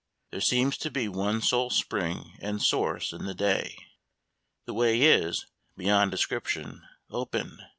[0.31, 3.77] There seems to be one sole spring and source in the day.
[4.65, 5.45] The way is,
[5.77, 6.81] beyond description,
[7.11, 7.61] open.